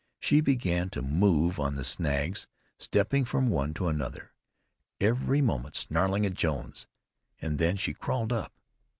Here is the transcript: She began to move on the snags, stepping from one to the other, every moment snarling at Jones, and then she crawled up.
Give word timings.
She 0.19 0.41
began 0.41 0.89
to 0.97 1.03
move 1.03 1.59
on 1.59 1.75
the 1.75 1.83
snags, 1.83 2.47
stepping 2.79 3.23
from 3.23 3.49
one 3.51 3.71
to 3.75 3.83
the 3.93 4.03
other, 4.03 4.31
every 4.99 5.41
moment 5.41 5.75
snarling 5.75 6.25
at 6.25 6.33
Jones, 6.33 6.87
and 7.39 7.59
then 7.59 7.77
she 7.77 7.93
crawled 7.93 8.33
up. 8.33 8.51